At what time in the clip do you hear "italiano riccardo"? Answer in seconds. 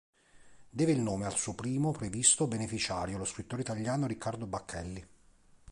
3.61-4.47